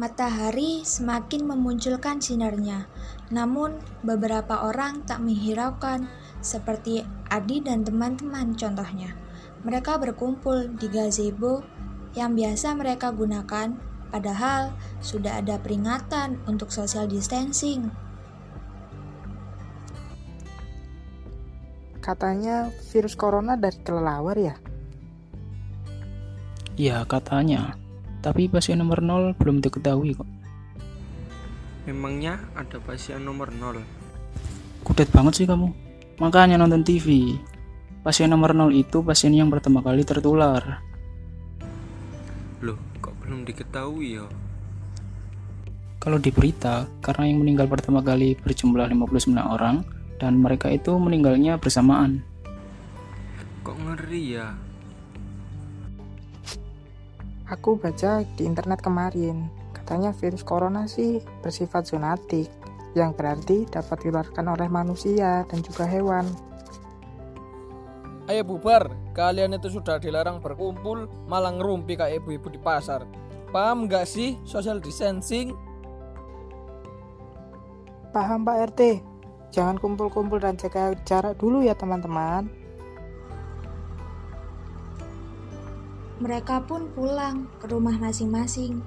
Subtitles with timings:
[0.00, 2.88] Matahari semakin memunculkan sinarnya,
[3.28, 6.08] namun beberapa orang tak menghiraukan,
[6.40, 9.12] seperti Adi dan teman-teman contohnya.
[9.60, 11.60] Mereka berkumpul di gazebo
[12.16, 13.76] yang biasa mereka gunakan,
[14.08, 14.72] padahal
[15.04, 17.92] sudah ada peringatan untuk social distancing.
[22.00, 24.56] Katanya virus corona dari kelelawar ya?
[26.80, 27.76] Ya katanya,
[28.20, 30.28] tapi pasien nomor 0 belum diketahui kok.
[31.88, 33.80] Memangnya ada pasien nomor 0?
[34.84, 35.72] Kudet banget sih kamu.
[36.20, 37.36] Makanya nonton TV.
[38.04, 40.84] Pasien nomor 0 itu pasien yang pertama kali tertular.
[42.60, 44.28] Loh, kok belum diketahui ya?
[46.00, 49.84] Kalau di berita, karena yang meninggal pertama kali berjumlah 59 orang,
[50.16, 52.24] dan mereka itu meninggalnya bersamaan.
[53.60, 54.56] Kok ngeri ya?
[57.50, 62.46] Aku baca di internet kemarin, katanya virus corona sih bersifat zoonotik,
[62.94, 66.30] yang berarti dapat ditularkan oleh manusia dan juga hewan.
[68.30, 73.02] Ayo bubar, kalian itu sudah dilarang berkumpul, malah ngerumpi kayak ibu-ibu di pasar.
[73.50, 75.50] Paham nggak sih social distancing?
[78.14, 79.02] Paham Pak RT,
[79.50, 82.59] jangan kumpul-kumpul dan jaga jarak dulu ya teman-teman.
[86.20, 88.84] Mereka pun pulang ke rumah masing-masing.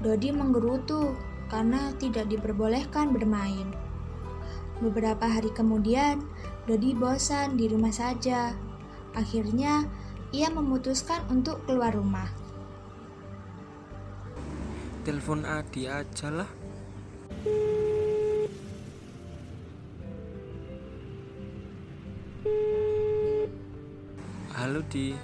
[0.00, 1.12] Dodi menggerutu
[1.52, 3.68] karena tidak diperbolehkan bermain.
[4.80, 6.24] Beberapa hari kemudian,
[6.64, 8.56] Dodi bosan di rumah saja.
[9.12, 9.84] Akhirnya,
[10.32, 12.32] ia memutuskan untuk keluar rumah.
[15.04, 16.50] Telepon Adi aja lah.
[24.56, 25.16] Halo Di,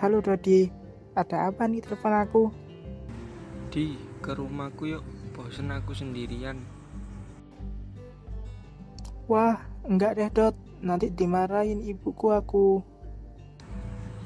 [0.00, 0.64] Halo Dodi,
[1.12, 2.42] ada apa nih telepon aku?
[3.68, 5.04] Di ke rumahku yuk.
[5.36, 6.56] Bosen aku sendirian.
[9.28, 12.80] Wah, enggak deh Dot, nanti dimarahin ibuku aku.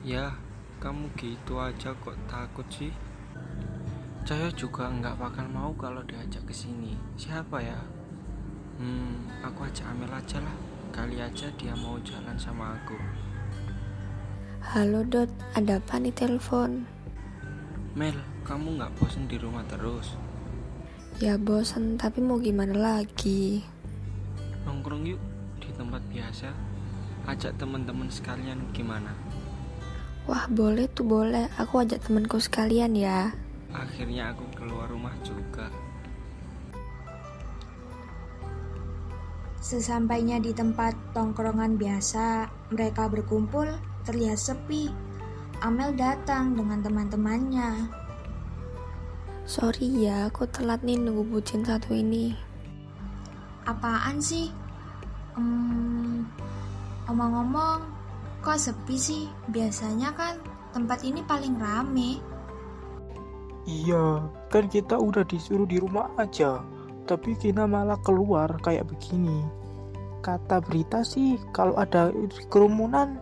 [0.07, 0.39] Ya,
[0.79, 2.95] kamu gitu aja kok takut sih.
[4.23, 6.95] Saya juga nggak bakal mau kalau diajak ke sini.
[7.19, 7.83] Siapa ya?
[8.79, 10.55] Hmm, aku ajak Amel aja lah.
[10.95, 13.24] Kali aja dia mau jalan sama aku.
[14.65, 16.89] Halo Dot, ada apa nih telepon?
[17.93, 18.17] Mel,
[18.49, 20.17] kamu nggak bosen di rumah terus?
[21.21, 23.61] Ya bosen, tapi mau gimana lagi?
[24.65, 25.21] Nongkrong yuk
[25.61, 26.49] di tempat biasa.
[27.29, 29.13] Ajak teman-teman sekalian gimana?
[30.25, 33.37] Wah boleh tuh boleh, aku ajak temanku sekalian ya.
[33.69, 35.69] Akhirnya aku keluar rumah juga.
[39.61, 43.69] Sesampainya di tempat tongkrongan biasa, mereka berkumpul
[44.05, 44.93] terlihat sepi.
[45.65, 47.89] Amel datang dengan teman-temannya.
[49.45, 52.33] Sorry ya, aku telat nih nunggu bucin satu ini.
[53.69, 54.49] Apaan sih?
[55.37, 56.25] Hmm,
[57.09, 57.85] omong-omong,
[58.41, 59.25] kok sepi sih?
[59.53, 60.41] Biasanya kan
[60.73, 62.21] tempat ini paling rame.
[63.65, 64.21] Iya,
[64.53, 66.61] kan kita udah disuruh di rumah aja,
[67.09, 69.45] tapi kita malah keluar kayak begini.
[70.21, 72.13] Kata berita sih, kalau ada
[72.53, 73.21] kerumunan,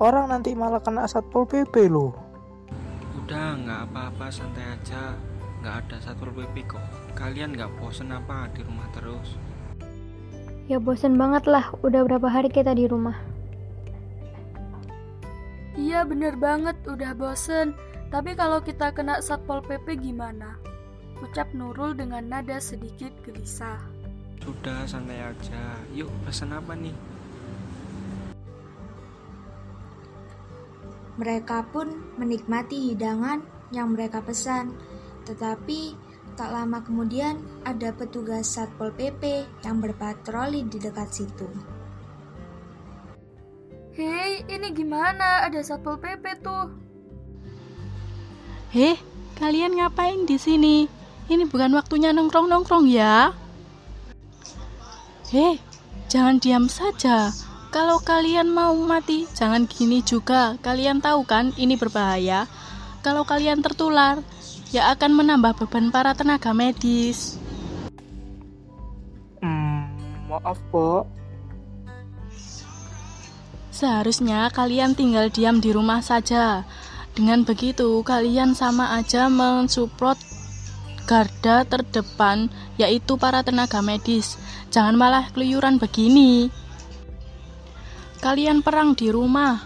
[0.00, 2.14] orang nanti malah kena satpol pp loh.
[3.20, 5.14] Udah nggak apa-apa santai aja.
[5.60, 6.84] Nggak ada satpol pp kok.
[7.18, 9.36] Kalian nggak bosen apa di rumah terus?
[10.64, 13.20] Ya bosen banget lah, udah berapa hari kita di rumah.
[15.74, 17.74] Iya bener banget, udah bosen.
[18.14, 20.54] Tapi kalau kita kena Satpol PP gimana?
[21.18, 23.82] Ucap Nurul dengan nada sedikit gelisah.
[24.38, 25.82] Sudah santai aja.
[25.90, 26.94] Yuk pesan apa nih?
[31.14, 34.74] Mereka pun menikmati hidangan yang mereka pesan.
[35.24, 35.94] Tetapi
[36.34, 41.46] tak lama kemudian ada petugas Satpol PP yang berpatroli di dekat situ.
[43.94, 45.46] Hei, ini gimana?
[45.46, 46.66] Ada Satpol PP tuh.
[48.74, 48.98] Heh,
[49.38, 50.90] kalian ngapain di sini?
[51.30, 53.30] Ini bukan waktunya nongkrong-nongkrong ya.
[55.30, 55.62] Heh,
[56.10, 57.30] jangan diam saja.
[57.74, 60.54] Kalau kalian mau mati, jangan gini juga.
[60.62, 62.46] Kalian tahu kan ini berbahaya.
[63.02, 64.22] Kalau kalian tertular,
[64.70, 67.34] ya akan menambah beban para tenaga medis.
[69.42, 69.90] Hmm,
[70.30, 71.10] maaf, Pok.
[73.74, 76.62] Seharusnya kalian tinggal diam di rumah saja.
[77.10, 80.14] Dengan begitu, kalian sama aja mensupport
[81.10, 84.38] garda terdepan, yaitu para tenaga medis.
[84.70, 86.54] Jangan malah keluyuran begini.
[88.24, 89.60] Kalian perang di rumah.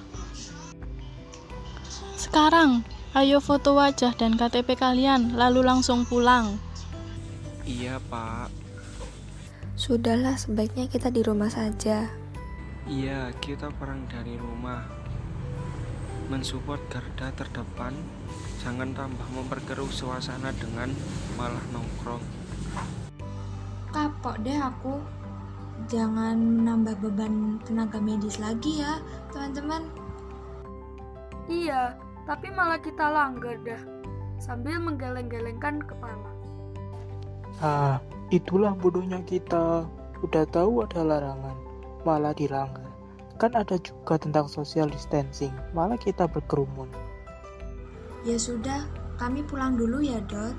[2.19, 2.83] Sekarang,
[3.17, 6.61] Ayo foto wajah dan KTP kalian, lalu langsung pulang.
[7.65, 8.53] Iya, Pak.
[9.81, 12.05] Sudahlah, sebaiknya kita di rumah saja.
[12.85, 14.85] Iya, kita perang dari rumah.
[16.29, 17.97] Mensupport garda terdepan,
[18.61, 20.93] jangan tambah memperkeruh suasana dengan
[21.41, 22.23] malah nongkrong.
[23.89, 25.01] Kapok deh aku.
[25.87, 28.99] Jangan nambah beban tenaga medis lagi ya,
[29.31, 29.87] teman-teman.
[31.47, 31.95] Iya,
[32.27, 33.79] tapi malah kita langgar dah.
[34.43, 36.31] Sambil menggeleng-gelengkan kepala.
[37.63, 38.03] Ah,
[38.35, 39.87] itulah bodohnya kita.
[40.19, 41.57] Udah tahu ada larangan,
[42.03, 42.91] malah dilanggar.
[43.39, 46.91] Kan ada juga tentang social distancing, malah kita berkerumun.
[48.27, 48.83] Ya sudah,
[49.15, 50.59] kami pulang dulu ya, Dot.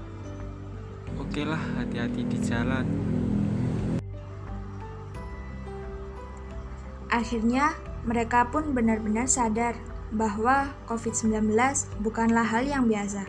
[1.19, 2.87] Oke lah, hati-hati di jalan.
[7.09, 7.73] Akhirnya,
[8.05, 9.73] mereka pun benar-benar sadar
[10.09, 11.53] bahwa COVID-19
[12.01, 13.25] bukanlah hal yang biasa.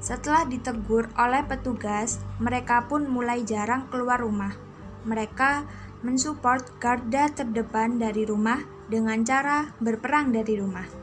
[0.00, 4.56] Setelah ditegur oleh petugas, mereka pun mulai jarang keluar rumah.
[5.04, 5.68] Mereka
[6.00, 10.99] mensupport garda terdepan dari rumah dengan cara berperang dari rumah.